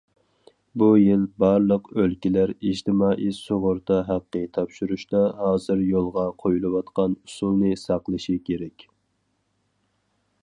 بۇ 0.81 0.85
يىل 0.99 1.25
بارلىق 1.41 1.89
ئۆلكىلەر 2.03 2.53
ئىجتىمائىي 2.69 3.29
سۇغۇرتا 3.41 3.99
ھەققى 4.09 4.41
تاپشۇرۇشتا 4.57 5.21
ھازىر 5.41 5.85
يولغا 5.91 6.25
قويۇلۇۋاتقان 6.45 7.17
ئۇسۇلنى 7.19 7.75
ساقلىشى 7.83 8.39
كېرەك. 8.49 8.87